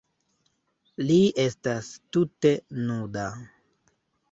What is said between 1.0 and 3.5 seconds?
Li estas tute nuda.